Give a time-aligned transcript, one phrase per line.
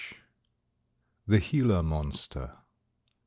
[1.27, 2.57] THE GILA MONSTER.